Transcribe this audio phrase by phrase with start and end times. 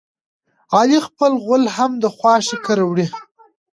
[0.77, 3.07] علي خپل غول هم د خواښې کره وړي.